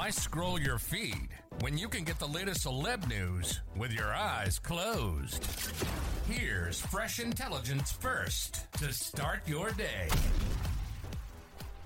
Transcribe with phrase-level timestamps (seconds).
[0.00, 1.28] Why scroll your feed
[1.60, 5.46] when you can get the latest celeb news with your eyes closed?
[6.26, 10.08] Here's fresh intelligence first to start your day.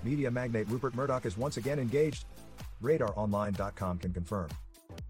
[0.04, 2.26] Media magnate Rupert Murdoch is once again engaged.
[2.84, 4.48] RadarOnline.com can confirm.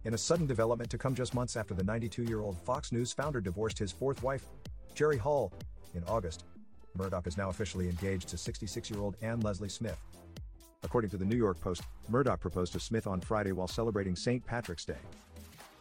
[0.07, 3.13] In a sudden development to come just months after the 92 year old Fox News
[3.13, 4.47] founder divorced his fourth wife,
[4.95, 5.53] Jerry Hall,
[5.95, 6.45] in August,
[6.97, 10.01] Murdoch is now officially engaged to 66 year old Ann Lesley Smith.
[10.95, 14.47] According to the New York Post, Murdoch proposed to Smith on Friday while celebrating St.
[14.47, 15.01] Patrick's Day.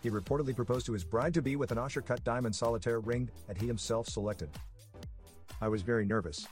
[0.01, 3.29] He reportedly proposed to his bride to be with an Asscher cut diamond solitaire ring
[3.45, 4.49] that he himself selected.
[5.61, 6.47] I was very nervous.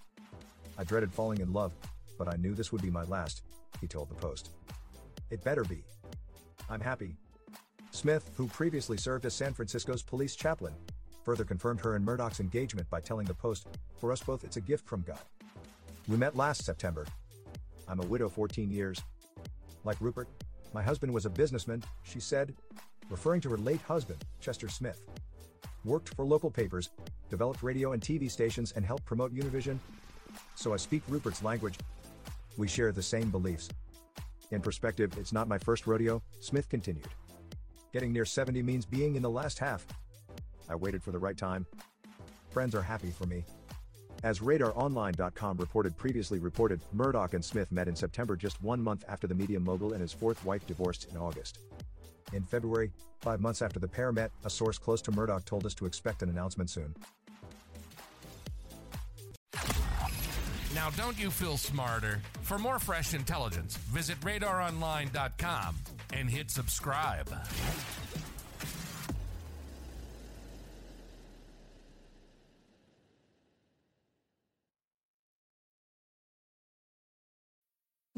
[0.77, 1.71] I dreaded falling in love,
[2.19, 3.41] but I knew this would be my last,
[3.79, 4.51] he told the Post.
[5.31, 5.83] It better be.
[6.69, 7.15] I'm happy.
[7.89, 10.75] Smith, who previously served as San Francisco's police chaplain,
[11.25, 13.65] further confirmed her and Murdoch's engagement by telling the Post,
[13.99, 15.17] For us both, it's a gift from God.
[16.07, 17.07] We met last September,
[17.91, 19.01] I'm a widow 14 years.
[19.83, 20.29] Like Rupert,
[20.73, 22.55] my husband was a businessman, she said,
[23.09, 25.03] referring to her late husband, Chester Smith.
[25.83, 26.91] Worked for local papers,
[27.29, 29.77] developed radio and TV stations, and helped promote Univision.
[30.55, 31.77] So I speak Rupert's language.
[32.55, 33.67] We share the same beliefs.
[34.51, 37.09] In perspective, it's not my first rodeo, Smith continued.
[37.91, 39.85] Getting near 70 means being in the last half.
[40.69, 41.65] I waited for the right time.
[42.51, 43.43] Friends are happy for me.
[44.23, 49.25] As RadarOnline.com reported previously reported, Murdoch and Smith met in September just one month after
[49.25, 51.59] the media mogul and his fourth wife divorced in August.
[52.33, 55.73] In February, five months after the pair met, a source close to Murdoch told us
[55.75, 56.95] to expect an announcement soon.
[60.73, 62.21] Now, don't you feel smarter?
[62.43, 65.75] For more fresh intelligence, visit radaronline.com
[66.13, 67.29] and hit subscribe.